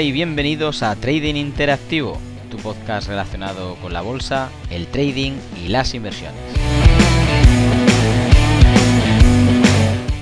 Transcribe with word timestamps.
Y 0.00 0.12
bienvenidos 0.12 0.84
a 0.84 0.94
Trading 0.94 1.34
Interactivo, 1.34 2.20
tu 2.52 2.56
podcast 2.58 3.08
relacionado 3.08 3.74
con 3.76 3.92
la 3.92 4.00
bolsa, 4.00 4.48
el 4.70 4.86
trading 4.86 5.32
y 5.60 5.68
las 5.68 5.92
inversiones. 5.92 6.38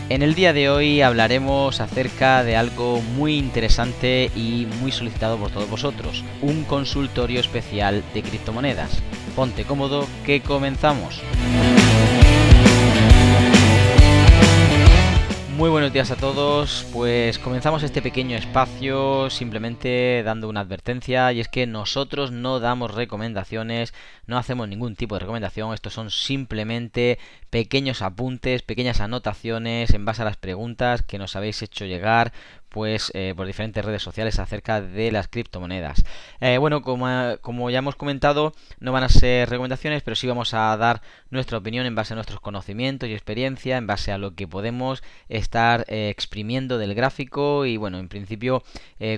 En 0.08 0.22
el 0.22 0.34
día 0.34 0.54
de 0.54 0.70
hoy 0.70 1.02
hablaremos 1.02 1.80
acerca 1.80 2.42
de 2.42 2.56
algo 2.56 3.02
muy 3.02 3.36
interesante 3.36 4.30
y 4.34 4.66
muy 4.80 4.92
solicitado 4.92 5.36
por 5.36 5.50
todos 5.50 5.68
vosotros, 5.68 6.24
un 6.40 6.64
consultorio 6.64 7.38
especial 7.38 8.02
de 8.14 8.22
criptomonedas. 8.22 9.02
Ponte 9.34 9.64
cómodo 9.64 10.06
que 10.24 10.40
comenzamos. 10.40 11.20
Muy 15.56 15.70
buenos 15.70 15.90
días 15.90 16.10
a 16.10 16.16
todos, 16.16 16.86
pues 16.92 17.38
comenzamos 17.38 17.82
este 17.82 18.02
pequeño 18.02 18.36
espacio 18.36 19.30
simplemente 19.30 20.22
dando 20.22 20.50
una 20.50 20.60
advertencia 20.60 21.32
y 21.32 21.40
es 21.40 21.48
que 21.48 21.66
nosotros 21.66 22.30
no 22.30 22.60
damos 22.60 22.92
recomendaciones, 22.94 23.94
no 24.26 24.36
hacemos 24.36 24.68
ningún 24.68 24.96
tipo 24.96 25.14
de 25.14 25.20
recomendación, 25.20 25.72
estos 25.72 25.94
son 25.94 26.10
simplemente 26.10 27.18
pequeños 27.48 28.02
apuntes, 28.02 28.60
pequeñas 28.60 29.00
anotaciones 29.00 29.94
en 29.94 30.04
base 30.04 30.20
a 30.20 30.26
las 30.26 30.36
preguntas 30.36 31.00
que 31.00 31.16
nos 31.16 31.36
habéis 31.36 31.62
hecho 31.62 31.86
llegar 31.86 32.34
pues 32.68 33.10
eh, 33.14 33.34
por 33.36 33.46
diferentes 33.46 33.84
redes 33.84 34.02
sociales 34.02 34.38
acerca 34.38 34.80
de 34.80 35.10
las 35.12 35.28
criptomonedas. 35.28 36.04
Eh, 36.40 36.58
bueno, 36.58 36.82
como, 36.82 37.06
como, 37.40 37.70
ya 37.70 37.78
hemos 37.78 37.96
comentado, 37.96 38.52
no 38.80 38.92
van 38.92 39.04
a 39.04 39.08
ser 39.08 39.48
recomendaciones, 39.48 40.02
pero 40.02 40.14
sí 40.14 40.26
vamos 40.26 40.54
a 40.54 40.76
dar 40.76 41.02
nuestra 41.30 41.58
opinión 41.58 41.86
en 41.86 41.94
base 41.94 42.14
a 42.14 42.16
nuestros 42.16 42.40
conocimientos 42.40 43.08
y 43.08 43.12
experiencia, 43.12 43.76
en 43.76 43.86
base 43.86 44.12
a 44.12 44.18
lo 44.18 44.34
que 44.34 44.46
podemos 44.46 45.02
estar 45.28 45.84
eh, 45.88 46.08
exprimiendo 46.10 46.78
del 46.78 46.94
gráfico 46.94 47.66
y 47.66 47.76
bueno, 47.76 47.98
en 47.98 48.08
principio, 48.08 48.62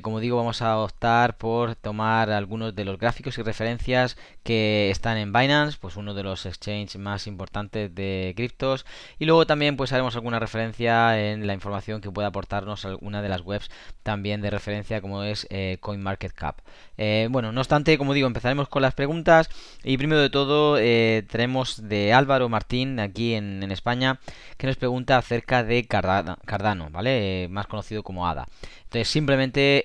como 0.03 0.20
digo, 0.20 0.36
vamos 0.36 0.62
a 0.62 0.78
optar 0.78 1.36
por 1.36 1.75
tomar 1.75 2.30
algunos 2.30 2.75
de 2.75 2.84
los 2.84 2.98
gráficos 2.98 3.39
y 3.39 3.42
referencias 3.42 4.17
que 4.42 4.91
están 4.91 5.17
en 5.19 5.33
Binance, 5.33 5.78
pues 5.80 5.97
uno 5.97 6.14
de 6.14 6.23
los 6.23 6.47
exchanges 6.47 6.98
más 6.98 7.27
importantes 7.27 7.95
de 7.95 8.33
criptos 8.36 8.86
y 9.19 9.25
luego 9.25 9.47
también 9.47 9.77
pues 9.77 9.92
haremos 9.92 10.14
alguna 10.14 10.39
referencia 10.39 11.19
en 11.33 11.47
la 11.47 11.55
información 11.55 12.01
que 12.01 12.11
pueda 12.11 12.28
aportarnos 12.28 12.84
alguna 12.84 13.23
de 13.23 13.28
las 13.28 13.38
webs 13.42 13.70
también 14.03 14.41
de 14.41 14.50
referencia 14.50 15.00
como 15.00 15.22
es 15.22 15.47
eh, 15.50 15.78
CoinMarketCap. 15.81 16.58
Eh, 16.97 17.28
bueno, 17.31 17.53
no 17.53 17.61
obstante, 17.61 17.98
como 17.98 18.14
digo, 18.14 18.27
empezaremos 18.27 18.69
con 18.69 18.83
las 18.83 18.95
preguntas 18.95 19.50
y 19.84 19.97
primero 19.98 20.20
de 20.20 20.30
todo 20.30 20.78
eh, 20.78 21.25
tenemos 21.30 21.89
de 21.89 22.12
Álvaro 22.12 22.48
Martín 22.48 23.00
aquí 23.00 23.34
en, 23.34 23.58
España 23.70 24.19
que 24.56 24.67
nos 24.67 24.77
pregunta 24.77 25.19
acerca 25.19 25.62
de 25.62 25.86
Cardano, 25.86 26.89
¿vale? 26.91 27.48
más 27.50 27.67
conocido 27.67 28.03
como 28.03 28.27
ADA. 28.27 28.48
Entonces, 28.84 29.08
simplemente 29.08 29.84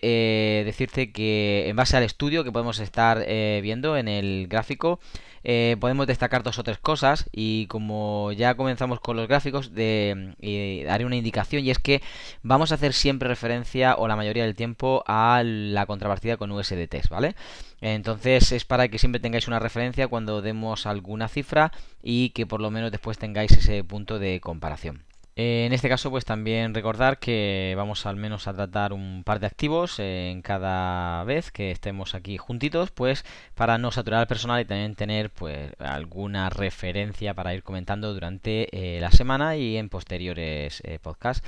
decirte 0.65 1.11
que 1.11 1.67
en 1.67 1.75
base 1.75 1.97
al 1.97 2.03
estudio 2.03 2.45
que 2.45 2.51
podemos 2.51 2.79
estar 2.79 3.25
viendo 3.61 3.97
en 3.97 4.07
el 4.07 4.47
gráfico, 4.47 4.99
eh, 5.43 5.77
podemos 5.79 6.07
destacar 6.07 6.43
dos 6.43 6.59
o 6.59 6.63
tres 6.63 6.77
cosas 6.77 7.25
y 7.31 7.67
como 7.67 8.31
ya 8.31 8.55
comenzamos 8.55 8.99
con 8.99 9.17
los 9.17 9.27
gráficos 9.27 9.73
de, 9.73 10.35
haré 10.89 11.05
una 11.05 11.15
indicación 11.15 11.63
y 11.65 11.71
es 11.71 11.79
que 11.79 12.01
vamos 12.41 12.71
a 12.71 12.75
hacer 12.75 12.93
siempre 12.93 13.27
referencia 13.27 13.95
o 13.95 14.07
la 14.07 14.15
mayoría 14.15 14.43
del 14.43 14.55
tiempo 14.55 15.03
a 15.07 15.41
la 15.43 15.85
contrapartida 15.85 16.37
con 16.37 16.51
USDTs, 16.51 17.09
¿vale? 17.09 17.35
Entonces 17.81 18.51
es 18.51 18.65
para 18.65 18.87
que 18.87 18.99
siempre 18.99 19.19
tengáis 19.19 19.47
una 19.47 19.59
referencia 19.59 20.07
cuando 20.07 20.41
demos 20.41 20.85
alguna 20.85 21.27
cifra 21.27 21.71
y 22.01 22.29
que 22.29 22.45
por 22.45 22.61
lo 22.61 22.71
menos 22.71 22.91
después 22.91 23.17
tengáis 23.17 23.51
ese 23.51 23.83
punto 23.83 24.19
de 24.19 24.39
comparación. 24.39 25.03
Eh, 25.35 25.65
en 25.65 25.73
este 25.73 25.89
caso, 25.89 26.11
pues 26.11 26.25
también 26.25 26.75
recordar 26.75 27.17
que 27.17 27.73
vamos 27.75 28.05
al 28.05 28.15
menos 28.17 28.47
a 28.47 28.53
tratar 28.53 28.93
un 28.93 29.23
par 29.23 29.39
de 29.39 29.47
activos 29.47 29.97
en 29.99 30.43
cada 30.43 31.23
vez 31.23 31.51
que 31.51 31.71
estemos 31.71 32.13
aquí 32.13 32.37
juntitos, 32.37 32.91
pues 32.91 33.25
para 33.55 33.79
no 33.79 33.91
saturar 33.91 34.21
al 34.21 34.27
personal 34.27 34.61
y 34.61 34.65
también 34.65 34.95
tener 34.95 35.31
pues 35.31 35.71
alguna 35.79 36.49
referencia 36.49 37.33
para 37.33 37.53
ir 37.55 37.63
comentando 37.63 38.13
durante 38.13 38.67
eh, 38.95 39.01
la 39.01 39.11
semana 39.11 39.55
y 39.57 39.77
en 39.77 39.89
posteriores 39.89 40.81
eh, 40.85 40.99
podcasts. 41.01 41.47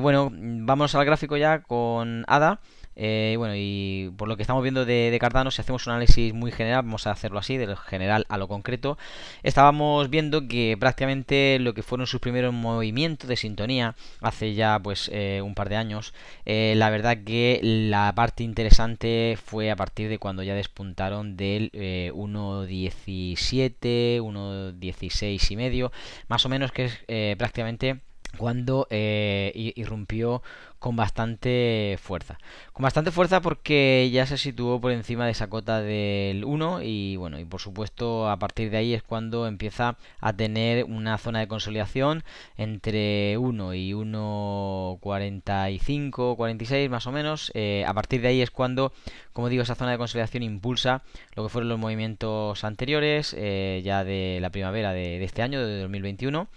bueno, 0.00 0.30
vamos 0.32 0.94
al 0.94 1.04
gráfico 1.04 1.36
ya 1.36 1.60
con 1.62 2.24
ADA. 2.26 2.60
Eh, 2.96 3.34
bueno, 3.38 3.54
y 3.56 4.12
por 4.16 4.28
lo 4.28 4.36
que 4.36 4.42
estamos 4.42 4.62
viendo 4.62 4.84
de, 4.84 5.16
Cardano, 5.20 5.50
si 5.50 5.60
hacemos 5.60 5.86
un 5.86 5.94
análisis 5.94 6.32
muy 6.34 6.52
general, 6.52 6.82
vamos 6.82 7.06
a 7.06 7.12
hacerlo 7.12 7.38
así, 7.38 7.56
de 7.56 7.66
lo 7.66 7.76
general 7.76 8.26
a 8.28 8.36
lo 8.36 8.48
concreto, 8.48 8.98
estábamos 9.42 10.10
viendo 10.10 10.48
que 10.48 10.76
prácticamente 10.78 11.58
lo 11.58 11.74
que 11.74 11.82
fueron 11.82 12.06
sus 12.06 12.20
primeros 12.20 12.52
movimientos 12.52 13.28
de 13.28 13.36
sintonía 13.36 13.94
hace 14.20 14.54
ya 14.54 14.78
pues 14.78 15.10
eh, 15.12 15.40
un 15.42 15.54
par 15.54 15.68
de 15.68 15.76
años, 15.76 16.14
eh, 16.44 16.74
la 16.76 16.90
verdad 16.90 17.18
que 17.24 17.60
la 17.62 18.12
parte 18.14 18.44
interesante 18.44 19.38
fue 19.42 19.70
a 19.70 19.76
partir 19.76 20.08
de 20.08 20.18
cuando 20.18 20.42
ya 20.42 20.54
despuntaron 20.54 21.36
del 21.36 21.70
1.17, 21.72 24.20
1.16 24.20 25.50
y 25.50 25.56
medio, 25.56 25.92
más 26.28 26.44
o 26.44 26.48
menos 26.48 26.72
que 26.72 26.86
es 26.86 27.00
prácticamente 27.36 28.00
cuando 28.36 28.88
irrumpió 28.90 30.42
con 30.82 30.96
bastante 30.96 31.96
fuerza. 32.02 32.38
Con 32.72 32.82
bastante 32.82 33.12
fuerza 33.12 33.40
porque 33.40 34.10
ya 34.12 34.26
se 34.26 34.36
situó 34.36 34.80
por 34.80 34.90
encima 34.90 35.26
de 35.26 35.30
esa 35.30 35.46
cota 35.46 35.80
del 35.80 36.44
1 36.44 36.82
y 36.82 37.14
bueno, 37.14 37.38
y 37.38 37.44
por 37.44 37.60
supuesto 37.60 38.28
a 38.28 38.36
partir 38.36 38.68
de 38.68 38.78
ahí 38.78 38.92
es 38.92 39.04
cuando 39.04 39.46
empieza 39.46 39.96
a 40.20 40.32
tener 40.32 40.82
una 40.82 41.18
zona 41.18 41.38
de 41.38 41.46
consolidación 41.46 42.24
entre 42.56 43.38
1 43.38 43.74
y 43.74 43.92
1.45, 43.92 46.36
46 46.36 46.90
más 46.90 47.06
o 47.06 47.12
menos. 47.12 47.52
Eh, 47.54 47.84
a 47.86 47.94
partir 47.94 48.20
de 48.20 48.26
ahí 48.28 48.42
es 48.42 48.50
cuando, 48.50 48.92
como 49.32 49.48
digo, 49.48 49.62
esa 49.62 49.76
zona 49.76 49.92
de 49.92 49.98
consolidación 49.98 50.42
impulsa 50.42 51.04
lo 51.36 51.44
que 51.44 51.48
fueron 51.48 51.68
los 51.68 51.78
movimientos 51.78 52.64
anteriores, 52.64 53.36
eh, 53.38 53.82
ya 53.84 54.02
de 54.02 54.38
la 54.40 54.50
primavera 54.50 54.92
de, 54.92 55.22
este 55.22 55.42
año, 55.42 55.64
de 55.64 55.82
2021, 55.82 56.48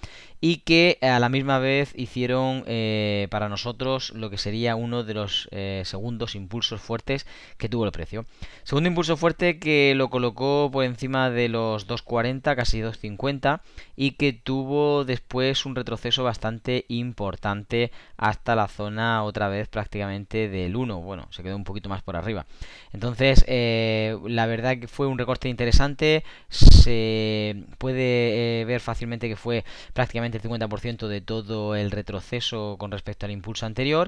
y 0.41 0.57
que 0.57 0.97
a 1.01 1.19
la 1.19 1.29
misma 1.29 1.59
vez 1.59 1.93
hicieron 1.95 2.63
eh, 2.67 3.27
para 3.29 3.49
nosotros 3.49 4.14
lo 4.15 4.29
que 4.29 4.37
sería 4.37 4.75
uno 4.75 5.03
de 5.03 5.13
los 5.13 5.47
eh, 5.51 5.83
segundos 5.85 6.35
impulsos 6.35 6.81
fuertes 6.81 7.25
que 7.57 7.69
tuvo 7.69 7.85
el 7.85 7.91
precio. 7.91 8.25
Segundo 8.63 8.89
impulso 8.89 9.17
fuerte 9.17 9.59
que 9.59 9.93
lo 9.95 10.09
colocó 10.09 10.69
por 10.71 10.83
encima 10.85 11.29
de 11.29 11.49
los 11.49 11.87
2.40, 11.87 12.55
casi 12.55 12.79
2.50 12.81 13.61
y 13.95 14.11
que 14.11 14.33
tuvo 14.33 15.05
después 15.05 15.65
un 15.65 15.75
retroceso 15.75 16.23
bastante 16.23 16.85
importante 16.87 17.91
hasta 18.17 18.55
la 18.55 18.67
zona 18.67 19.23
otra 19.23 19.47
vez 19.49 19.67
prácticamente 19.67 20.49
del 20.49 20.75
1. 20.75 21.01
Bueno, 21.01 21.27
se 21.31 21.43
quedó 21.43 21.55
un 21.55 21.63
poquito 21.63 21.89
más 21.89 22.01
por 22.01 22.15
arriba. 22.15 22.45
Entonces, 22.93 23.43
eh, 23.47 24.17
la 24.25 24.45
verdad 24.45 24.77
que 24.77 24.87
fue 24.87 25.07
un 25.07 25.17
recorte 25.17 25.49
interesante. 25.49 26.23
Se 26.49 27.63
puede 27.77 28.61
eh, 28.61 28.65
ver 28.65 28.81
fácilmente 28.81 29.27
que 29.27 29.35
fue 29.35 29.63
prácticamente 29.93 30.37
el 30.37 30.43
50% 30.43 31.07
de 31.07 31.21
todo 31.21 31.75
el 31.75 31.91
retroceso 31.91 32.75
con 32.77 32.91
respecto 32.91 33.25
al 33.25 33.31
impulso 33.31 33.65
anterior 33.65 34.04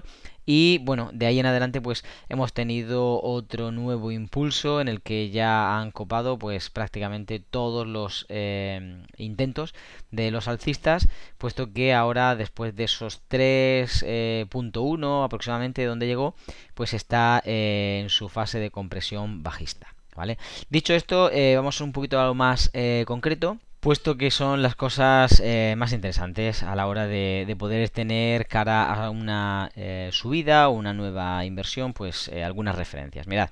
y 0.50 0.80
bueno, 0.80 1.10
de 1.14 1.26
ahí 1.26 1.40
en 1.40 1.46
adelante 1.46 1.82
pues 1.82 2.06
hemos 2.30 2.54
tenido 2.54 3.22
otro 3.22 3.72
nuevo 3.72 4.12
impulso 4.12 4.80
en 4.80 4.88
el 4.88 5.02
que 5.02 5.30
ya 5.30 5.78
han 5.78 5.92
copado 5.92 6.40
pues 6.40 6.70
prácticamente 6.70 7.42
todos 7.42 7.86
los 7.86 8.26
eh, 8.30 9.04
intentos 9.18 9.76
de 10.10 10.32
los 10.32 10.48
alcistas, 10.48 11.10
puesto 11.38 11.74
que 11.74 11.94
ahora 11.94 12.38
después 12.38 12.74
de 12.78 12.86
esos 12.86 13.22
3.1 13.30 14.02
eh, 14.06 15.26
aproximadamente 15.26 15.84
donde 15.84 16.08
llegó, 16.08 16.34
pues 16.76 16.94
está 16.94 17.44
eh, 17.46 18.00
en 18.02 18.10
su 18.10 18.30
fase 18.30 18.58
de 18.60 18.72
compresión 18.72 19.44
bajista. 19.44 19.94
¿Vale? 20.16 20.40
Dicho 20.72 20.96
esto, 20.96 21.30
vamos 21.56 21.80
un 21.80 21.92
poquito 21.92 22.20
a 22.20 22.26
lo 22.26 22.34
más 22.34 22.72
concreto 23.06 23.60
puesto 23.80 24.18
que 24.18 24.32
son 24.32 24.62
las 24.62 24.76
cosas 24.76 25.42
eh, 25.44 25.76
más 25.78 25.94
interesantes 25.94 26.64
a 26.64 26.76
la 26.76 26.88
hora 26.88 27.08
de, 27.08 27.56
poder 27.58 27.90
tener 27.90 28.48
cara 28.48 28.92
a 28.94 29.10
una 29.10 29.72
eh, 29.76 30.10
subida 30.12 30.70
o 30.70 30.74
una 30.74 30.94
nueva 30.94 31.46
inversión, 31.46 31.94
pues 31.94 32.28
eh, 32.30 32.44
algunas 32.44 32.76
referencias. 32.76 33.28
Mirad, 33.28 33.50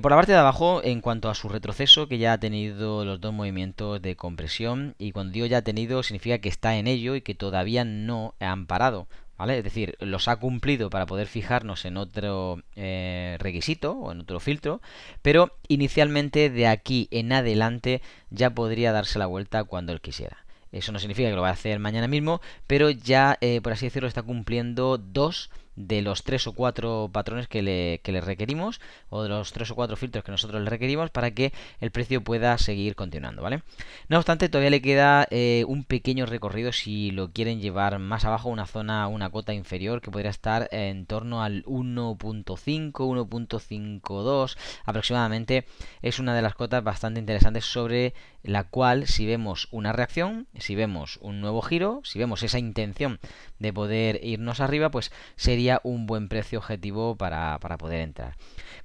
por 0.00 0.10
la 0.10 0.16
parte 0.16 0.32
de 0.32 0.38
abajo, 0.38 0.80
en 0.82 1.00
cuanto 1.00 1.30
a 1.30 1.34
su 1.34 1.48
retroceso, 1.48 2.08
que 2.08 2.18
ya 2.18 2.32
ha 2.32 2.38
tenido 2.38 3.04
los 3.04 3.20
dos 3.20 3.32
movimientos 3.32 4.00
de 4.02 4.16
compresión, 4.16 4.94
y 4.98 5.12
cuando 5.12 5.32
digo 5.32 5.46
ya 5.46 5.58
ha 5.58 5.62
tenido, 5.62 6.02
significa 6.02 6.38
que 6.38 6.48
está 6.48 6.76
en 6.76 6.86
ello 6.86 7.14
y 7.14 7.20
que 7.20 7.34
todavía 7.34 7.84
no 7.84 8.34
han 8.40 8.66
parado. 8.66 9.08
Es 9.46 9.64
decir, 9.64 9.96
los 10.00 10.26
ha 10.28 10.36
cumplido 10.36 10.90
para 10.90 11.06
poder 11.06 11.28
fijarnos 11.28 11.84
en 11.84 11.96
otro 11.96 12.62
eh, 12.74 13.36
requisito 13.38 13.92
o 13.92 14.10
en 14.10 14.20
otro 14.20 14.40
filtro, 14.40 14.80
pero 15.22 15.52
inicialmente 15.68 16.50
de 16.50 16.66
aquí 16.66 17.08
en 17.12 17.32
adelante 17.32 18.02
ya 18.30 18.50
podría 18.50 18.92
darse 18.92 19.18
la 19.18 19.26
vuelta 19.26 19.64
cuando 19.64 19.92
él 19.92 20.00
quisiera. 20.00 20.44
Eso 20.72 20.92
no 20.92 20.98
significa 20.98 21.30
que 21.30 21.36
lo 21.36 21.42
va 21.42 21.48
a 21.48 21.52
hacer 21.52 21.78
mañana 21.78 22.08
mismo, 22.08 22.40
pero 22.66 22.90
ya, 22.90 23.38
eh, 23.40 23.60
por 23.62 23.72
así 23.72 23.86
decirlo, 23.86 24.08
está 24.08 24.22
cumpliendo 24.22 24.98
dos 24.98 25.50
de 25.78 26.02
los 26.02 26.24
tres 26.24 26.46
o 26.46 26.52
cuatro 26.52 27.08
patrones 27.12 27.46
que 27.46 27.62
le, 27.62 28.00
que 28.02 28.20
requerimos 28.20 28.80
o 29.10 29.22
de 29.22 29.28
los 29.28 29.52
tres 29.52 29.70
o 29.70 29.76
cuatro 29.76 29.96
filtros 29.96 30.24
que 30.24 30.32
nosotros 30.32 30.60
le 30.60 30.68
requerimos 30.68 31.10
para 31.10 31.30
que 31.30 31.52
el 31.80 31.92
precio 31.92 32.22
pueda 32.22 32.58
seguir 32.58 32.96
continuando, 32.96 33.42
¿vale? 33.42 33.62
No 34.08 34.18
obstante, 34.18 34.48
todavía 34.48 34.70
le 34.70 34.82
queda 34.82 35.28
eh, 35.30 35.64
un 35.68 35.84
pequeño 35.84 36.26
recorrido 36.26 36.72
si 36.72 37.12
lo 37.12 37.30
quieren 37.30 37.60
llevar 37.60 37.98
más 38.00 38.24
abajo, 38.24 38.48
una 38.48 38.66
zona, 38.66 39.06
una 39.06 39.30
cota 39.30 39.54
inferior 39.54 40.00
que 40.00 40.10
podría 40.10 40.30
estar 40.30 40.68
en 40.72 41.06
torno 41.06 41.42
al 41.42 41.64
1.5, 41.64 42.92
1.52 42.92 44.56
aproximadamente. 44.84 45.64
Es 46.02 46.18
una 46.18 46.34
de 46.34 46.42
las 46.42 46.54
cotas 46.54 46.82
bastante 46.82 47.20
interesantes 47.20 47.64
sobre 47.64 48.14
la 48.42 48.64
cual 48.64 49.06
si 49.06 49.26
vemos 49.26 49.68
una 49.70 49.92
reacción, 49.92 50.46
si 50.58 50.74
vemos 50.74 51.18
un 51.22 51.40
nuevo 51.40 51.62
giro, 51.62 52.00
si 52.04 52.18
vemos 52.18 52.42
esa 52.42 52.58
intención 52.58 53.20
de 53.58 53.72
poder 53.72 54.20
irnos 54.24 54.60
arriba, 54.60 54.90
pues 54.90 55.12
sería 55.36 55.67
un 55.82 56.06
buen 56.06 56.28
precio 56.28 56.58
objetivo 56.58 57.16
para, 57.16 57.58
para 57.60 57.78
poder 57.78 58.00
entrar. 58.00 58.34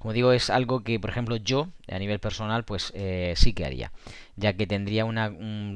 Como 0.04 0.14
digo, 0.14 0.34
es 0.34 0.50
algo 0.50 0.84
que, 0.84 1.00
por 1.00 1.10
ejemplo, 1.10 1.38
yo 1.38 1.70
a 1.88 1.98
nivel 1.98 2.20
personal, 2.20 2.66
pues 2.66 2.92
eh, 2.94 3.34
sí 3.38 3.54
que 3.54 3.66
haría, 3.66 3.94
ya 4.36 4.52
que 4.52 4.68
tendría 4.68 5.06
una 5.06 5.32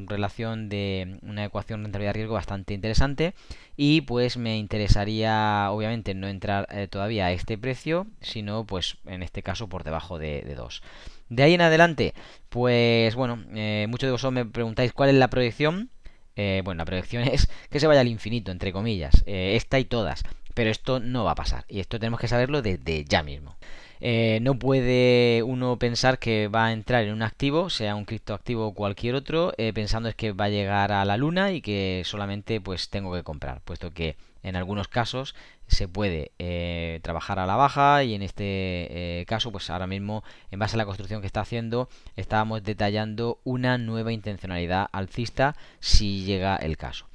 relación 0.06 0.68
de 0.68 1.18
una 1.22 1.46
ecuación 1.46 1.84
rentabilidad-riesgo 1.84 2.34
bastante 2.34 2.74
interesante 2.74 3.34
y 3.78 4.02
pues 4.02 4.36
me 4.36 4.58
interesaría, 4.58 5.70
obviamente, 5.72 6.14
no 6.14 6.28
entrar 6.28 6.68
eh, 6.72 6.90
todavía 6.90 7.28
a 7.28 7.32
este 7.32 7.58
precio, 7.58 8.06
sino 8.20 8.66
pues 8.66 8.98
en 9.06 9.24
este 9.24 9.44
caso 9.44 9.70
por 9.70 9.86
debajo 9.86 10.20
de, 10.20 10.44
2. 10.58 10.82
De 11.30 11.44
ahí 11.44 11.54
en 11.54 11.62
adelante, 11.62 12.14
pues 12.50 13.16
bueno, 13.16 13.42
eh, 13.54 13.86
muchos 13.90 14.08
de 14.08 14.12
vosotros 14.12 14.34
me 14.34 14.46
preguntáis 14.46 14.92
cuál 14.92 15.10
es 15.10 15.16
la 15.16 15.30
proyección. 15.30 15.90
bueno, 16.36 16.76
la 16.76 16.86
proyección 16.86 17.24
es 17.32 17.50
que 17.70 17.80
se 17.80 17.88
vaya 17.88 18.02
al 18.02 18.10
infinito, 18.10 18.52
entre 18.52 18.74
comillas. 18.74 19.24
esta 19.26 19.80
y 19.80 19.86
todas. 19.86 20.24
Pero 20.58 20.72
esto 20.72 21.00
no 21.00 21.24
va 21.24 21.34
a 21.34 21.36
pasar. 21.36 21.66
Y 21.68 21.82
esto 21.82 22.00
tenemos 22.00 22.20
que 22.20 22.28
saberlo 22.28 22.64
desde 22.64 23.06
ya 23.06 23.22
mismo. 23.22 23.58
Eh, 24.02 24.40
no 24.42 24.58
puede 24.58 25.44
uno 25.44 25.78
pensar 25.78 26.18
que 26.18 26.48
va 26.48 26.66
a 26.66 26.74
entrar 26.74 27.04
en 27.04 27.14
un 27.14 27.22
activo, 27.22 27.70
sea 27.70 27.94
un 27.94 28.06
criptoactivo 28.06 28.66
o 28.66 28.74
cualquier 28.74 29.14
otro, 29.14 29.54
eh, 29.60 29.72
pensando 29.72 30.10
es 30.10 30.16
que 30.16 30.32
va 30.32 30.46
a 30.46 30.50
llegar 30.50 30.92
a 30.92 31.06
la 31.06 31.16
luna 31.16 31.52
y 31.52 31.62
que 31.62 32.02
solamente 32.06 32.60
pues 32.60 32.90
tengo 32.90 33.14
que 33.14 33.22
comprar, 33.22 33.62
puesto 33.62 33.92
que 33.94 34.18
en 34.42 34.56
algunos 34.56 34.88
casos 34.88 35.36
se 35.68 35.88
puede 35.88 36.32
eh, 36.40 37.02
trabajar 37.04 37.38
a 37.38 37.46
la 37.46 37.56
baja 37.56 38.04
y 38.04 38.16
en 38.16 38.24
este 38.24 39.26
caso 39.28 39.52
pues 39.52 39.70
ahora 39.70 39.86
mismo 39.86 40.24
en 40.50 40.58
base 40.58 40.76
a 40.76 40.78
la 40.78 40.86
construcción 40.86 41.22
que 41.22 41.28
está 41.28 41.42
haciendo 41.42 41.88
estábamos 42.16 42.64
detallando 42.64 43.40
una 43.44 43.78
nueva 43.78 44.12
intencionalidad 44.12 44.88
alcista 44.92 45.56
si 45.80 46.24
llega 46.24 46.56
el 46.56 46.78
caso. 46.78 47.06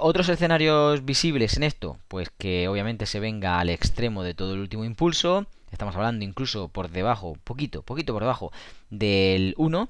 Otros 0.00 0.28
escenarios 0.28 1.04
visibles 1.04 1.56
en 1.56 1.64
esto, 1.64 1.98
pues 2.08 2.30
que 2.36 2.68
obviamente 2.68 3.06
se 3.06 3.20
venga 3.20 3.58
al 3.58 3.70
extremo 3.70 4.22
de 4.22 4.34
todo 4.34 4.54
el 4.54 4.60
último 4.60 4.84
impulso, 4.84 5.46
Estamos 5.72 5.94
hablando 5.96 6.24
incluso 6.24 6.68
por 6.68 6.90
debajo, 6.90 7.36
poquito, 7.44 7.82
poquito 7.82 8.12
por 8.12 8.22
debajo 8.22 8.52
del 8.90 9.54
1 9.58 9.88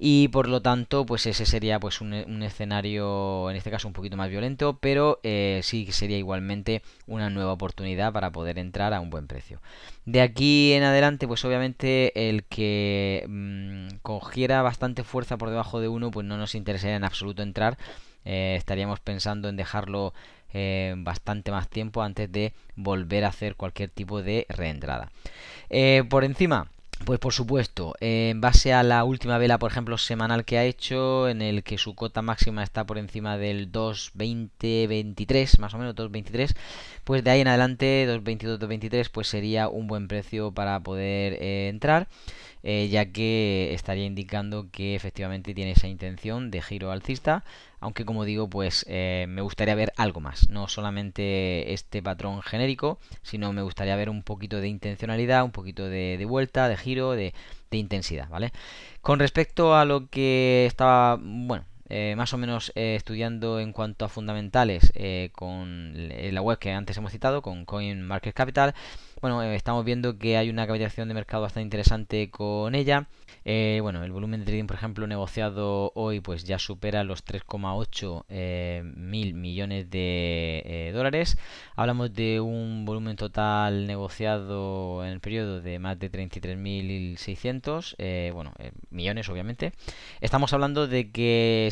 y 0.00 0.28
por 0.28 0.48
lo 0.48 0.62
tanto 0.62 1.04
pues 1.04 1.26
ese 1.26 1.44
sería 1.44 1.80
pues 1.80 2.00
un, 2.00 2.14
escenario 2.42 3.50
en 3.50 3.56
este 3.56 3.70
caso 3.70 3.88
un 3.88 3.94
poquito 3.94 4.16
más 4.16 4.30
violento 4.30 4.78
pero 4.80 5.18
eh, 5.24 5.60
sí 5.64 5.90
sería 5.90 6.16
igualmente 6.16 6.82
una 7.08 7.30
nueva 7.30 7.52
oportunidad 7.52 8.12
para 8.12 8.30
poder 8.30 8.58
entrar 8.58 8.94
a 8.94 9.00
un 9.00 9.10
buen 9.10 9.26
precio. 9.26 9.60
De 10.06 10.22
aquí 10.22 10.72
en 10.72 10.84
adelante 10.84 11.26
pues 11.26 11.44
obviamente 11.44 12.28
el 12.28 12.44
que 12.44 13.26
mm, 13.28 13.96
cogiera 14.02 14.62
bastante 14.62 15.04
fuerza 15.04 15.36
por 15.36 15.50
debajo 15.50 15.80
de 15.80 15.88
1 15.88 16.10
pues 16.10 16.26
no 16.26 16.38
nos 16.38 16.54
interesaría 16.54 16.96
en 16.96 17.04
absoluto 17.04 17.42
entrar 17.42 17.76
eh, 18.30 18.56
estaríamos 18.58 19.00
pensando 19.00 19.48
en 19.48 19.56
dejarlo 19.56 20.12
eh, 20.52 20.94
bastante 20.98 21.50
más 21.50 21.70
tiempo 21.70 22.02
antes 22.02 22.30
de 22.30 22.52
volver 22.76 23.24
a 23.24 23.28
hacer 23.28 23.56
cualquier 23.56 23.88
tipo 23.88 24.22
de 24.22 24.44
reentrada. 24.50 25.10
Eh, 25.70 26.04
por 26.10 26.24
encima, 26.24 26.68
pues 27.06 27.18
por 27.20 27.32
supuesto, 27.32 27.94
en 28.00 28.42
base 28.42 28.74
a 28.74 28.82
la 28.82 29.02
última 29.04 29.38
vela, 29.38 29.58
por 29.58 29.70
ejemplo, 29.70 29.96
semanal 29.96 30.44
que 30.44 30.58
ha 30.58 30.64
hecho, 30.64 31.26
en 31.26 31.40
el 31.40 31.62
que 31.62 31.78
su 31.78 31.94
cota 31.94 32.20
máxima 32.20 32.62
está 32.62 32.84
por 32.84 32.98
encima 32.98 33.38
del 33.38 33.72
2.20-23, 33.72 35.58
más 35.58 35.72
o 35.72 35.78
menos 35.78 35.94
2.23, 35.94 36.54
pues 37.04 37.24
de 37.24 37.30
ahí 37.30 37.40
en 37.40 37.48
adelante, 37.48 38.06
2.22-2.23, 38.06 39.08
pues 39.10 39.28
sería 39.28 39.68
un 39.68 39.86
buen 39.86 40.06
precio 40.06 40.52
para 40.52 40.78
poder 40.80 41.42
entrar. 41.42 42.08
Eh, 42.62 42.88
ya 42.90 43.06
que 43.06 43.72
estaría 43.72 44.04
indicando 44.04 44.68
que 44.70 44.94
efectivamente 44.96 45.54
tiene 45.54 45.72
esa 45.72 45.88
intención 45.88 46.50
de 46.50 46.60
giro 46.62 46.90
alcista, 46.90 47.44
aunque 47.80 48.04
como 48.04 48.24
digo, 48.24 48.48
pues 48.50 48.84
eh, 48.88 49.26
me 49.28 49.42
gustaría 49.42 49.74
ver 49.74 49.92
algo 49.96 50.20
más, 50.20 50.48
no 50.50 50.66
solamente 50.68 51.72
este 51.72 52.02
patrón 52.02 52.42
genérico, 52.42 52.98
sino 53.22 53.52
me 53.52 53.62
gustaría 53.62 53.94
ver 53.96 54.10
un 54.10 54.22
poquito 54.22 54.60
de 54.60 54.68
intencionalidad, 54.68 55.44
un 55.44 55.52
poquito 55.52 55.88
de, 55.88 56.24
vuelta, 56.28 56.68
de 56.68 56.76
giro, 56.76 57.12
de, 57.12 57.32
de 57.70 57.76
intensidad, 57.76 58.28
¿vale? 58.28 58.52
Con 59.00 59.18
respecto 59.20 59.76
a 59.76 59.84
lo 59.84 60.08
que 60.08 60.66
estaba, 60.66 61.18
bueno, 61.20 61.64
eh, 61.88 62.14
más 62.16 62.32
o 62.34 62.38
menos 62.38 62.72
eh, 62.74 62.94
estudiando 62.96 63.60
en 63.60 63.72
cuanto 63.72 64.04
a 64.04 64.08
fundamentales 64.08 64.92
eh, 64.94 65.30
con 65.32 65.92
la 65.94 66.42
web 66.42 66.58
que 66.58 66.72
antes 66.72 66.96
hemos 66.96 67.12
citado, 67.12 67.42
con 67.42 67.64
CoinMarketCapital. 67.64 68.74
Bueno, 69.20 69.42
estamos 69.42 69.84
viendo 69.84 70.16
que 70.16 70.36
hay 70.36 70.48
una 70.48 70.66
capitalización 70.66 71.08
de 71.08 71.14
mercado 71.14 71.42
bastante 71.42 71.64
interesante 71.64 72.30
con 72.30 72.74
ella. 72.74 73.08
Bueno, 73.44 74.04
el 74.04 74.12
volumen 74.12 74.40
de 74.40 74.46
trading, 74.46 74.66
por 74.66 74.76
ejemplo, 74.76 75.06
negociado 75.06 75.90
hoy, 75.94 76.20
pues 76.20 76.44
ya 76.44 76.58
supera 76.58 77.02
los 77.02 77.24
3,8 77.24 78.24
eh, 78.28 78.82
mil 78.84 79.34
millones 79.34 79.90
de 79.90 80.92
dólares. 80.94 81.38
Hablamos 81.74 82.12
de 82.12 82.40
un 82.40 82.84
volumen 82.84 83.16
total 83.16 83.86
negociado 83.86 85.04
en 85.04 85.12
el 85.12 85.20
periodo 85.20 85.60
de 85.60 85.78
más 85.78 85.98
de 85.98 86.10
33.600, 86.10 87.94
eh, 87.98 88.30
bueno, 88.34 88.52
millones 88.90 89.28
obviamente. 89.28 89.72
Estamos 90.20 90.52
hablando 90.52 90.86
de 90.86 91.10
que 91.10 91.68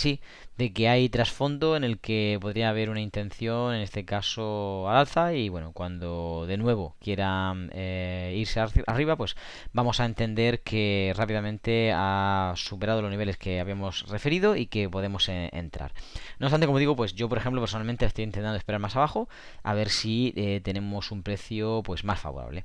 de 0.58 0.72
que 0.72 0.88
hay 0.88 1.08
trasfondo 1.08 1.76
en 1.76 1.84
el 1.84 1.98
que 1.98 2.38
podría 2.40 2.70
haber 2.70 2.88
una 2.88 3.00
intención, 3.00 3.74
en 3.74 3.82
este 3.82 4.04
caso 4.04 4.88
al 4.88 4.96
alza, 4.96 5.34
y 5.34 5.48
bueno, 5.50 5.72
cuando 5.72 6.46
de 6.46 6.56
nuevo 6.56 6.96
quieran 7.00 7.70
irse 7.74 8.60
arriba, 8.86 9.16
pues 9.16 9.36
vamos 9.72 10.00
a 10.00 10.06
entender 10.06 10.62
que 10.62 11.12
rápidamente 11.16 11.92
ha 11.94 12.54
superado 12.56 13.02
los 13.02 13.10
niveles 13.10 13.36
que 13.36 13.60
habíamos 13.60 14.06
referido 14.08 14.56
y 14.56 14.66
que 14.66 14.88
podemos 14.88 15.28
eh, 15.28 15.50
entrar. 15.52 15.92
No 16.38 16.46
obstante, 16.46 16.66
como 16.66 16.78
digo, 16.78 16.96
pues 16.96 17.14
yo 17.14 17.28
por 17.28 17.38
ejemplo 17.38 17.60
personalmente 17.60 18.04
estoy 18.04 18.24
intentando 18.24 18.56
esperar 18.56 18.80
más 18.80 18.96
abajo 18.96 19.28
a 19.62 19.74
ver 19.74 19.88
si 19.88 20.32
eh, 20.36 20.60
tenemos 20.62 21.10
un 21.10 21.22
precio 21.22 21.82
pues 21.84 22.04
más 22.04 22.20
favorable. 22.20 22.64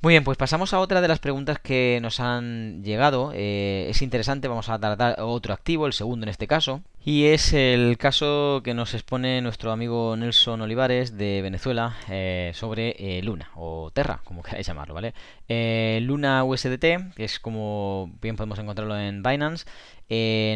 Muy 0.00 0.14
bien, 0.14 0.24
pues 0.24 0.38
pasamos 0.38 0.72
a 0.74 0.80
otra 0.80 1.00
de 1.00 1.08
las 1.08 1.18
preguntas 1.18 1.58
que 1.58 1.98
nos 2.02 2.20
han 2.20 2.82
llegado. 2.82 3.32
Eh, 3.34 3.86
es 3.90 4.02
interesante, 4.02 4.48
vamos 4.48 4.68
a 4.68 4.78
tratar 4.78 5.20
otro 5.20 5.54
activo, 5.54 5.86
el 5.86 5.92
segundo 5.92 6.24
en 6.24 6.30
este 6.30 6.46
caso 6.46 6.69
caso 6.70 6.82
y 7.02 7.28
es 7.28 7.54
el 7.54 7.96
caso 7.96 8.60
que 8.62 8.74
nos 8.74 8.92
expone 8.92 9.40
nuestro 9.40 9.72
amigo 9.72 10.14
Nelson 10.18 10.60
Olivares 10.60 11.16
de 11.16 11.40
Venezuela 11.40 11.96
eh, 12.10 12.52
sobre 12.54 12.90
eh, 12.98 13.22
Luna 13.22 13.50
o 13.54 13.90
Terra, 13.90 14.20
como 14.22 14.42
queráis 14.44 14.66
llamarlo, 14.66 14.92
¿vale? 14.92 15.14
Eh, 15.48 16.00
Luna 16.02 16.44
USDT, 16.44 17.14
que 17.16 17.24
es 17.24 17.40
como 17.40 18.12
bien 18.20 18.36
podemos 18.36 18.58
encontrarlo 18.58 18.98
en 18.98 19.22
Binance, 19.22 19.64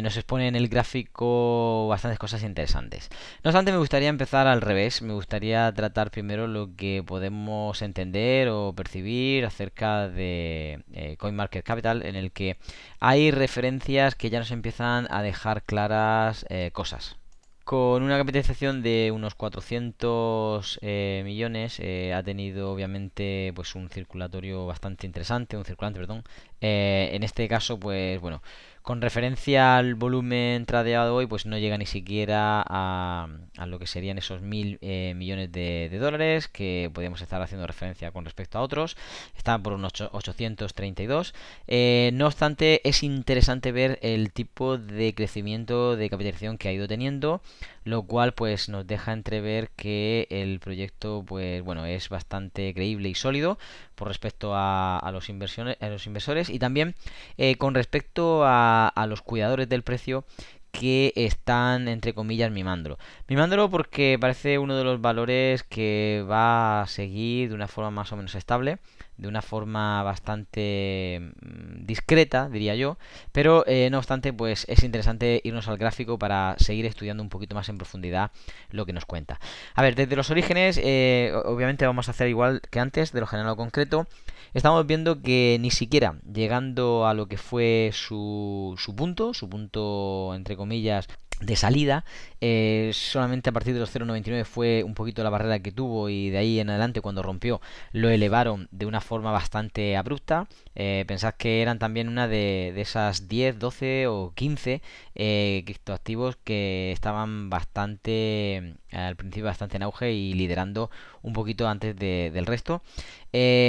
nos 0.03 0.17
expone 0.17 0.49
en 0.49 0.55
el 0.57 0.67
gráfico 0.67 1.87
bastantes 1.87 2.19
cosas 2.19 2.43
interesantes. 2.43 3.09
No 3.41 3.49
obstante, 3.49 3.71
me 3.71 3.77
gustaría 3.77 4.09
empezar 4.09 4.47
al 4.47 4.59
revés. 4.59 5.01
Me 5.01 5.13
gustaría 5.13 5.73
tratar 5.73 6.11
primero 6.11 6.45
lo 6.47 6.75
que 6.75 7.03
podemos 7.05 7.81
entender 7.81 8.49
o 8.49 8.73
percibir 8.73 9.45
acerca 9.45 10.09
de 10.09 10.83
CoinMarketCapital, 11.19 12.05
en 12.05 12.17
el 12.17 12.33
que 12.33 12.57
hay 12.99 13.31
referencias 13.31 14.15
que 14.15 14.29
ya 14.29 14.39
nos 14.39 14.51
empiezan 14.51 15.07
a 15.09 15.21
dejar 15.21 15.63
claras 15.63 16.34
eh, 16.49 16.71
cosas. 16.73 17.17
Con 17.63 18.03
una 18.03 18.17
capitalización 18.17 18.83
de 18.83 19.11
unos 19.13 19.33
400 19.35 20.79
millones 20.83 21.79
ha 22.13 22.21
tenido 22.21 22.71
obviamente 22.71 23.51
pues 23.55 23.73
un 23.73 23.89
circulatorio 23.89 24.67
bastante 24.67 25.07
interesante, 25.07 25.57
un 25.57 25.65
circulante, 25.65 25.99
perdón. 25.99 26.23
en 26.61 27.23
este 27.23 27.47
caso, 27.47 27.79
pues 27.79 28.21
bueno, 28.21 28.43
con 28.85 29.01
referencia 29.01 29.77
al 29.77 29.95
volumen 29.95 30.67
tradeado 30.67 31.15
hoy, 31.15 31.25
pues 31.25 31.47
no 31.47 31.57
llega 31.57 31.75
ni 31.75 31.87
siquiera 31.87 32.63
a, 32.67 33.27
lo 33.65 33.79
que 33.79 33.87
serían 33.87 34.19
esos 34.19 34.41
mil 34.41 34.77
eh, 34.81 35.13
millones 35.15 35.51
de, 35.51 35.89
dólares 35.99 36.47
que 36.47 36.91
podríamos 36.93 37.19
estar 37.19 37.41
haciendo 37.41 37.65
referencia 37.65 38.11
con 38.11 38.25
respecto 38.25 38.59
a 38.59 38.61
otros. 38.61 38.95
Está 39.35 39.57
por 39.57 39.73
unos 39.73 39.91
832. 39.99 41.33
Eh, 41.65 42.11
no 42.13 42.27
obstante, 42.27 42.87
es 42.87 43.01
interesante 43.01 43.71
ver 43.71 43.97
el 44.03 44.31
tipo 44.31 44.77
de 44.77 45.15
crecimiento 45.15 45.95
de 45.95 46.07
capitalización 46.07 46.59
que 46.59 46.69
ha 46.69 46.71
ido 46.71 46.87
teniendo 46.87 47.41
lo 47.85 48.01
cual 48.01 48.33
pues 48.33 48.67
nos 48.67 48.85
deja 48.85 49.13
entrever 49.13 49.69
que 49.69 50.27
el 50.31 50.59
proyecto 50.59 51.23
pues 51.25 51.61
bueno 51.61 51.85
es 51.85 52.09
bastante 52.09 52.73
creíble 52.73 53.09
y 53.09 53.15
sólido 53.15 53.59
por 53.95 54.07
respecto 54.07 54.51
a, 54.53 55.09
los, 55.11 55.29
inversiones, 55.29 55.77
a 55.81 55.89
los 55.89 56.05
inversores 56.05 56.49
y 56.49 56.59
también 56.59 56.95
eh, 57.37 57.55
con 57.55 57.73
respecto 57.73 58.43
a, 58.45 58.87
a 58.87 59.07
los 59.07 59.21
cuidadores 59.21 59.67
del 59.69 59.83
precio 59.83 60.25
que 60.71 61.13
están, 61.15 61.87
entre 61.87 62.13
comillas, 62.13 62.51
mimándolo. 62.51 62.97
Mimándolo 63.27 63.69
porque 63.69 64.17
parece 64.19 64.57
uno 64.59 64.75
de 64.75 64.83
los 64.83 64.99
valores 64.99 65.63
que 65.63 66.25
va 66.29 66.81
a 66.81 66.87
seguir 66.87 67.49
de 67.49 67.55
una 67.55 67.67
forma 67.67 67.91
más 67.91 68.11
o 68.11 68.17
menos 68.17 68.35
estable 68.35 68.79
de 69.17 69.27
una 69.27 69.41
forma 69.41 70.03
bastante 70.03 71.19
mm, 71.21 71.85
discreta, 71.85 72.49
diría 72.49 72.75
yo, 72.75 72.97
pero 73.31 73.65
eh, 73.67 73.89
no 73.89 73.97
obstante, 73.97 74.33
pues 74.33 74.65
es 74.67 74.83
interesante 74.83 75.41
irnos 75.43 75.67
al 75.67 75.77
gráfico 75.77 76.17
para 76.19 76.55
seguir 76.59 76.85
estudiando 76.85 77.23
un 77.23 77.29
poquito 77.29 77.55
más 77.55 77.69
en 77.69 77.77
profundidad 77.77 78.31
lo 78.71 78.85
que 78.85 78.93
nos 78.93 79.05
cuenta. 79.05 79.39
A 79.73 79.81
ver, 79.81 79.95
desde 79.95 80.15
los 80.15 80.29
orígenes, 80.29 80.79
eh, 80.83 81.33
obviamente 81.45 81.85
vamos 81.85 82.07
a 82.07 82.11
hacer 82.11 82.27
igual 82.27 82.61
que 82.69 82.79
antes, 82.79 83.11
de 83.11 83.19
lo 83.19 83.27
general 83.27 83.51
o 83.51 83.55
concreto, 83.55 84.07
estamos 84.53 84.85
viendo 84.85 85.21
que 85.21 85.57
ni 85.59 85.71
siquiera 85.71 86.15
llegando 86.31 87.07
a 87.07 87.13
lo 87.13 87.27
que 87.27 87.37
fue 87.37 87.91
su, 87.93 88.75
su 88.77 88.95
punto, 88.95 89.33
su 89.33 89.49
punto 89.49 90.33
entre 90.35 90.55
comillas 90.55 91.07
de 91.41 91.55
salida. 91.55 92.05
Eh, 92.47 92.91
solamente 92.93 93.49
a 93.49 93.53
partir 93.53 93.73
de 93.73 93.79
los 93.79 93.91
0.99 93.91 94.45
fue 94.45 94.83
un 94.83 94.93
poquito 94.93 95.23
la 95.23 95.31
barrera 95.31 95.57
que 95.61 95.71
tuvo 95.71 96.09
y 96.09 96.29
de 96.29 96.37
ahí 96.37 96.59
en 96.59 96.69
adelante 96.69 97.01
cuando 97.01 97.23
rompió 97.23 97.59
lo 97.91 98.07
elevaron 98.09 98.67
de 98.69 98.85
una 98.85 99.01
forma 99.01 99.31
bastante 99.31 99.97
abrupta. 99.97 100.47
Eh, 100.75 101.05
pensad 101.07 101.33
que 101.33 101.63
eran 101.63 101.79
también 101.79 102.07
una 102.07 102.27
de, 102.27 102.79
esas 102.79 103.27
10, 103.27 103.57
12 103.57 104.05
o 104.07 104.31
15 104.35 104.83
eh, 105.15 105.63
criptoactivos 105.65 106.35
que 106.43 106.91
estaban 106.91 107.49
bastante 107.49 108.75
al 108.91 109.15
principio 109.15 109.45
bastante 109.45 109.77
en 109.77 109.83
auge 109.83 110.11
y 110.13 110.33
liderando 110.33 110.91
un 111.23 111.33
poquito 111.33 111.67
antes 111.67 111.95
del 111.97 112.45
resto. 112.45 112.83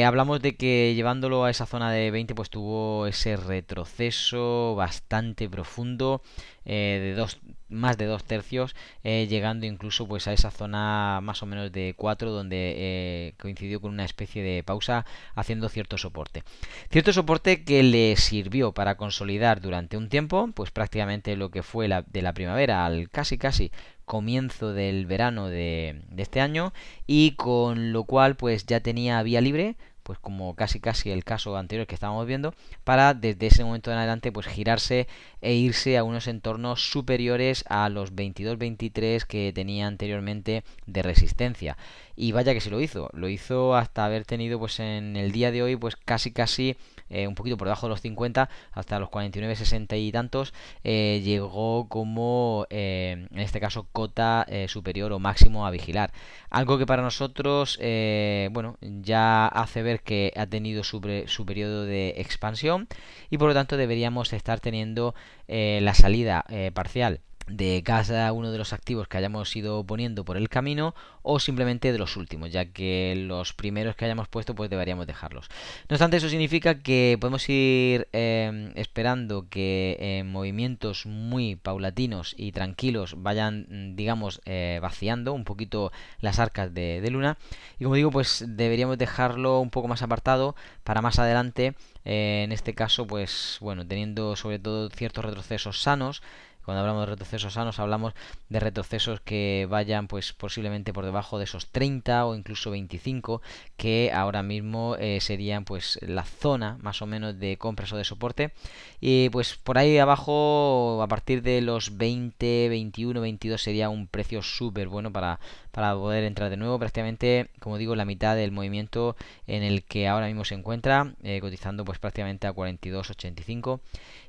Hablamos 0.05 0.41
de 0.43 0.55
que 0.57 0.95
llevándolo 0.95 1.45
a 1.45 1.51
esa 1.51 1.67
zona 1.67 1.91
de 1.91 2.11
20 2.11 2.35
pues 2.35 2.51
tuvo 2.51 3.07
ese 3.07 3.37
retroceso 3.37 4.75
bastante 4.77 5.49
profundo 5.49 6.23
de 6.65 7.15
dos, 7.17 7.41
más 7.69 7.99
de 7.99 8.07
dos 8.07 8.25
tercios 8.25 8.66
eh, 9.05 9.27
llegando 9.29 9.67
incluso 9.67 10.07
pues 10.07 10.27
a 10.27 10.33
esa 10.33 10.51
zona 10.51 11.21
más 11.23 11.43
o 11.43 11.47
menos 11.47 11.73
de 11.73 11.95
4 11.97 12.31
donde 12.31 13.35
coincidió 13.41 13.81
con 13.81 13.93
una 13.93 14.05
especie 14.05 14.43
de 14.43 14.63
pausa 14.63 15.05
haciendo 15.35 15.69
cierto 15.69 15.99
soporte. 15.99 16.43
Cierto 16.91 17.13
soporte 17.13 17.65
que 17.65 17.83
le 17.83 18.17
sirvió 18.17 18.73
para 18.73 18.97
consolidar 18.97 19.61
durante 19.61 19.97
un 19.97 20.09
tiempo 20.09 20.51
pues 20.55 20.71
prácticamente 20.71 21.37
lo 21.37 21.51
que 21.51 21.63
fue 21.63 21.89
la, 21.89 22.03
de 22.03 22.23
la 22.23 22.33
primavera 22.33 22.87
al 22.87 23.11
casi 23.11 23.39
casi 23.39 23.71
comienzo 24.05 24.73
del 24.73 25.07
verano 25.07 25.49
de, 25.49 26.03
de 26.09 26.23
este 26.23 26.41
año 26.41 26.73
y 27.07 27.33
con 27.33 27.93
lo 27.93 28.05
cual 28.05 28.37
pues 28.37 28.65
ya 28.67 28.81
tenía 28.81 29.23
vía 29.23 29.41
libre 29.41 29.77
pues 30.07 30.21
como 30.21 30.55
casi 30.55 30.79
casi 30.79 31.11
el 31.11 31.25
caso 31.25 31.57
anterior 31.57 31.89
que 31.89 31.97
estábamos 31.97 32.27
viendo, 32.29 32.55
para 32.85 33.13
desde 33.13 33.49
ese 33.49 33.65
momento 33.65 33.91
en 33.91 33.99
adelante 33.99 34.31
pues 34.31 34.47
girarse 34.47 35.09
e 35.41 35.55
irse 35.55 35.99
a 35.99 36.05
unos 36.05 36.29
entornos 36.29 36.89
superiores 36.89 37.65
a 37.69 37.89
los 37.89 38.15
22-23 38.15 39.25
que 39.25 39.53
tenía 39.53 39.89
anteriormente 39.89 40.63
de 40.87 41.03
resistencia. 41.03 41.77
Y 42.15 42.31
vaya 42.31 42.55
que 42.55 42.61
se 42.61 42.71
lo 42.71 42.81
hizo, 42.81 43.11
lo 43.15 43.29
hizo 43.29 43.75
hasta 43.75 44.05
haber 44.05 44.25
tenido 44.25 44.61
pues 44.61 44.79
en 44.79 45.17
el 45.17 45.33
día 45.33 45.51
de 45.51 45.65
hoy 45.65 45.75
pues 45.75 45.97
casi 45.97 46.31
casi 46.31 46.77
eh, 47.11 47.27
un 47.27 47.35
poquito 47.35 47.57
por 47.57 47.67
debajo 47.67 47.87
de 47.87 47.91
los 47.91 48.01
50 48.01 48.49
hasta 48.73 48.99
los 48.99 49.09
49, 49.11 49.57
60 49.57 49.97
y 49.97 50.13
tantos 50.13 50.53
eh, 50.85 51.21
llegó 51.25 51.89
como 51.89 52.67
eh, 52.71 53.27
en 53.31 53.39
este 53.39 53.61
caso 53.61 53.87
cota 53.93 54.47
superior 54.69 55.13
o 55.13 55.19
máximo 55.19 55.67
a 55.67 55.71
vigilar. 55.71 56.13
Algo 56.51 56.79
que 56.79 56.87
para 56.87 57.03
nosotros 57.03 57.79
bueno 57.79 58.77
ya 58.81 59.47
hace 59.47 59.83
ver 59.83 60.01
que 60.01 60.33
ha 60.37 60.47
tenido 60.47 60.85
su, 60.85 61.01
su 61.27 61.47
periodo 61.47 61.85
de 61.85 62.15
expansión 62.19 62.89
y 63.31 63.39
por 63.39 63.49
lo 63.49 63.55
tanto 63.55 63.77
deberíamos 63.77 64.33
estar 64.33 64.61
teniendo 64.61 65.15
la 65.49 65.95
salida 65.95 66.45
parcial 66.75 67.21
de 67.47 67.83
cada 67.85 68.33
uno 68.33 68.51
de 68.51 68.59
los 68.59 68.73
activos 68.73 69.09
que 69.09 69.19
hayamos 69.19 69.55
ido 69.55 69.85
poniendo 69.85 70.25
por 70.25 70.37
el 70.37 70.49
camino 70.49 70.95
o 71.23 71.39
simplemente 71.41 71.93
de 71.93 71.99
los 71.99 72.17
últimos, 72.17 72.51
ya 72.51 72.67
que 72.67 73.15
los 73.27 73.53
primeros 73.53 73.97
que 73.97 74.05
hayamos 74.05 74.29
puesto 74.29 74.55
pues 74.55 74.71
deberíamos 74.71 75.07
dejarlos. 75.07 75.49
No 75.89 75.95
obstante, 75.95 76.17
eso 76.17 76.29
significa 76.29 76.81
que 76.83 77.17
podemos 77.21 77.49
ir 77.49 78.09
em, 78.13 78.73
esperando 78.75 79.47
que 79.49 79.97
en 79.99 80.31
movimientos 80.31 81.07
muy 81.07 81.57
paulatinos 81.57 82.35
y 82.37 82.53
tranquilos 82.53 83.15
vayan, 83.19 83.97
digamos, 83.97 84.41
eh, 84.45 84.79
vaciando 84.83 85.33
un 85.33 85.45
poquito 85.45 85.93
las 86.21 86.39
arcas 86.39 86.73
de, 86.75 87.07
Luna. 87.11 87.39
Y 87.79 87.85
como 87.85 87.95
digo, 87.95 88.11
pues 88.11 88.45
deberíamos 88.47 88.99
dejarlo 88.99 89.61
un 89.61 89.71
poco 89.71 89.89
más 89.89 90.03
apartado 90.03 90.57
para 90.85 91.03
más 91.03 91.19
adelante, 91.19 91.75
eh, 92.05 92.43
en 92.45 92.53
este 92.53 92.75
caso, 92.75 93.07
pues 93.07 93.59
bueno, 93.61 93.87
teniendo 93.87 94.37
sobre 94.37 94.59
todo 94.59 94.89
ciertos 94.91 95.25
retrocesos 95.25 95.83
sanos, 95.83 96.23
cuando 96.67 96.81
hablamos 96.81 97.03
de 97.03 97.13
retrocesos 97.13 97.55
sanos, 97.55 97.79
hablamos 97.79 98.13
de 98.49 98.59
retrocesos 98.59 99.21
que 99.21 99.69
vayan 99.71 100.09
pues 100.09 100.33
posiblemente 100.33 100.93
por 100.93 101.05
debajo 101.05 101.39
de 101.39 101.45
esos 101.45 101.69
30 101.69 102.27
o 102.27 102.35
incluso 102.35 102.73
25 102.73 103.41
que 103.77 104.11
ahora 104.13 104.43
mismo 104.43 104.97
eh, 104.99 105.21
serían 105.21 105.65
pues 105.65 105.97
la 106.03 106.25
zona 106.25 106.77
más 106.83 107.03
o 107.03 107.07
menos 107.07 107.39
de 107.39 107.57
compras 107.57 107.93
o 107.93 107.97
de 107.97 108.03
soporte. 108.03 108.53
Y 109.01 109.29
pues 109.31 109.55
por 109.55 109.79
ahí 109.79 109.97
abajo 109.99 111.01
a 111.01 111.07
partir 111.07 111.43
de 111.43 111.61
los 111.61 111.97
20, 111.97 112.69
21, 112.69 113.21
22 113.21 113.63
sería 113.63 113.89
un 113.89 114.09
precio 114.09 114.43
súper 114.43 114.89
bueno 114.89 115.13
para, 115.13 115.39
para 115.77 115.93
poder 115.95 116.25
entrar 116.25 116.49
de 116.49 116.57
nuevo 116.57 116.79
prácticamente 116.79 117.51
como 117.61 117.77
digo 117.77 117.95
la 117.97 118.07
mitad 118.07 118.35
del 118.35 118.51
movimiento 118.51 119.15
en 119.47 119.63
el 119.63 119.85
que 119.85 120.09
ahora 120.09 120.27
mismo 120.27 120.43
se 120.47 120.55
encuentra 120.55 121.13
eh, 121.23 121.39
cotizando 121.43 121.85
pues 121.85 121.99
prácticamente 121.99 122.47
a 122.47 122.55
42.85 122.55 123.81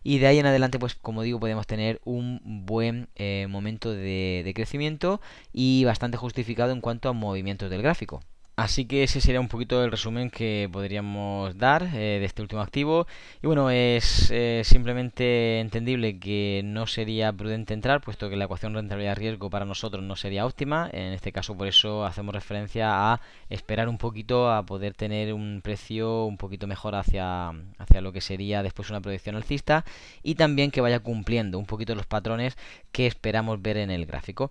y 0.03 0.17
de 0.19 0.27
ahí 0.27 0.39
en 0.39 0.45
adelante 0.45 0.77
pues 0.77 0.95
como 0.95 1.21
digo 1.21 1.39
podemos 1.39 1.65
tener 1.65 2.01
un 2.03 2.41
buen 2.65 3.07
eh, 3.15 3.47
momento 3.49 3.93
de 3.93 4.51
crecimiento 4.53 5.21
y 5.53 5.85
bastante 5.85 6.17
justificado 6.17 6.73
en 6.73 6.81
cuanto 6.81 7.07
a 7.07 7.13
movimientos 7.13 7.69
del 7.69 7.81
gráfico. 7.81 8.19
Así 8.57 8.85
que 8.85 9.03
ese 9.03 9.21
sería 9.21 9.39
un 9.39 9.49
poquito 9.49 9.83
el 9.83 9.91
resumen 9.91 10.31
que 10.31 10.67
podríamos 10.71 11.55
dar 11.59 11.83
eh, 11.93 12.17
de 12.19 12.25
este 12.25 12.41
último 12.41 12.59
activo. 12.63 13.05
Y 13.43 13.45
bueno, 13.45 13.69
es 13.69 14.31
eh, 14.31 14.63
simplemente 14.65 15.59
entendible 15.59 16.17
que 16.19 16.63
no 16.65 16.87
sería 16.87 17.31
prudente 17.31 17.75
entrar, 17.75 18.01
puesto 18.01 18.31
que 18.31 18.35
la 18.35 18.45
ecuación 18.45 18.73
rentabilidad-riesgo 18.73 19.51
para 19.51 19.65
nosotros 19.65 20.03
no 20.03 20.15
sería 20.15 20.47
óptima. 20.47 20.89
En 20.91 21.13
este 21.13 21.31
caso, 21.31 21.55
por 21.55 21.67
eso 21.67 22.03
hacemos 22.03 22.33
referencia 22.33 23.13
a 23.13 23.21
esperar 23.51 23.89
un 23.89 23.99
poquito 23.99 24.51
a 24.51 24.65
poder 24.65 24.95
tener 24.95 25.35
un 25.35 25.61
precio 25.63 26.25
un 26.25 26.37
poquito 26.37 26.65
mejor 26.65 26.95
hacia, 26.95 27.49
hacia 27.49 28.01
lo 28.01 28.11
que 28.11 28.21
sería 28.21 28.63
después 28.63 28.89
una 28.89 29.01
proyección 29.01 29.35
alcista 29.35 29.85
y 30.23 30.33
también 30.33 30.71
que 30.71 30.81
vaya 30.81 30.99
cumpliendo 30.99 31.59
un 31.59 31.67
poquito 31.67 31.93
los 31.93 32.07
patrones 32.07 32.57
que 32.91 33.05
esperamos 33.05 33.61
ver 33.61 33.77
en 33.77 33.91
el 33.91 34.07
gráfico. 34.07 34.49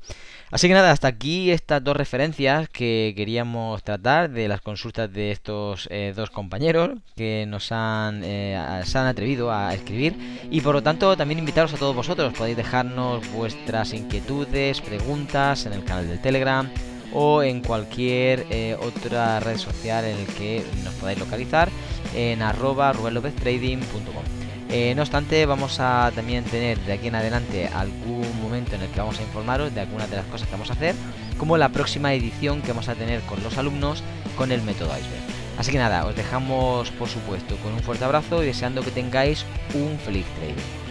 Así 0.52 0.68
que 0.68 0.75
nada, 0.75 0.92
hasta 0.92 1.08
aquí 1.08 1.50
estas 1.50 1.82
dos 1.82 1.96
referencias 1.96 2.68
que 2.68 3.12
queríamos 3.16 3.82
de 4.02 4.48
las 4.48 4.60
consultas 4.60 5.12
de 5.12 5.30
estos 5.30 5.88
eh, 5.90 6.12
dos 6.14 6.30
compañeros 6.30 6.90
que 7.16 7.44
nos 7.48 7.72
han, 7.72 8.22
eh, 8.24 8.56
han 8.56 9.06
atrevido 9.06 9.50
a 9.52 9.74
escribir. 9.74 10.16
Y 10.50 10.60
por 10.60 10.74
lo 10.74 10.82
tanto 10.82 11.16
también 11.16 11.38
invitaros 11.38 11.72
a 11.74 11.76
todos 11.76 11.96
vosotros, 11.96 12.32
podéis 12.34 12.56
dejarnos 12.56 13.30
vuestras 13.32 13.92
inquietudes, 13.94 14.80
preguntas 14.80 15.66
en 15.66 15.72
el 15.72 15.84
canal 15.84 16.08
del 16.08 16.20
Telegram 16.20 16.68
o 17.12 17.42
en 17.42 17.62
cualquier 17.62 18.46
eh, 18.50 18.76
otra 18.80 19.40
red 19.40 19.56
social 19.56 20.04
en 20.04 20.18
el 20.18 20.26
que 20.26 20.64
nos 20.84 20.94
podáis 20.94 21.18
localizar 21.18 21.70
en 22.14 22.42
arroba 22.42 22.92
eh, 24.68 24.94
no 24.96 25.02
obstante, 25.02 25.46
vamos 25.46 25.78
a 25.78 26.10
también 26.14 26.42
tener 26.44 26.78
de 26.80 26.94
aquí 26.94 27.06
en 27.06 27.14
adelante 27.14 27.68
algún 27.68 28.26
momento 28.42 28.74
en 28.74 28.82
el 28.82 28.88
que 28.88 28.98
vamos 28.98 29.18
a 29.20 29.22
informaros 29.22 29.72
de 29.72 29.80
algunas 29.80 30.10
de 30.10 30.16
las 30.16 30.26
cosas 30.26 30.48
que 30.48 30.52
vamos 30.52 30.70
a 30.70 30.72
hacer, 30.72 30.94
como 31.38 31.57
la 31.57 31.71
próxima 31.71 32.14
edición 32.14 32.62
que 32.62 32.69
vamos 32.69 32.88
a 32.88 32.95
tener 32.95 33.21
con 33.23 33.43
los 33.43 33.59
alumnos 33.59 34.02
con 34.37 34.52
el 34.52 34.62
método 34.62 34.97
Iceberg. 34.97 35.23
Así 35.59 35.73
que 35.73 35.78
nada, 35.78 36.05
os 36.07 36.14
dejamos 36.14 36.90
por 36.93 37.09
supuesto 37.09 37.57
con 37.57 37.73
un 37.73 37.81
fuerte 37.81 38.05
abrazo 38.05 38.43
y 38.43 38.47
deseando 38.47 38.83
que 38.83 38.90
tengáis 38.90 39.45
un 39.75 39.99
feliz 39.99 40.26
trading. 40.38 40.86